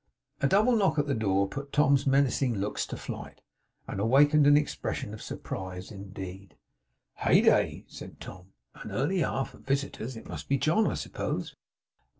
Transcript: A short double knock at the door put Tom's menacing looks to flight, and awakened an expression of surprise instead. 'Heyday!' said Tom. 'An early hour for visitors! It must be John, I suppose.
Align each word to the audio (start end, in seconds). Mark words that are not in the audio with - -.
A 0.39 0.45
short 0.45 0.49
double 0.49 0.75
knock 0.75 0.97
at 0.97 1.05
the 1.05 1.13
door 1.13 1.47
put 1.47 1.71
Tom's 1.71 2.07
menacing 2.07 2.55
looks 2.55 2.87
to 2.87 2.97
flight, 2.97 3.39
and 3.87 3.99
awakened 3.99 4.47
an 4.47 4.57
expression 4.57 5.13
of 5.13 5.21
surprise 5.21 5.91
instead. 5.91 6.55
'Heyday!' 7.17 7.85
said 7.87 8.19
Tom. 8.19 8.47
'An 8.73 8.89
early 8.91 9.23
hour 9.23 9.45
for 9.45 9.59
visitors! 9.59 10.17
It 10.17 10.27
must 10.27 10.49
be 10.49 10.57
John, 10.57 10.87
I 10.87 10.95
suppose. 10.95 11.55